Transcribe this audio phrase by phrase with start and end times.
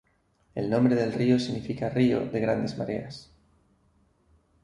[0.55, 3.29] El nombre del río significa río de grandes mareas.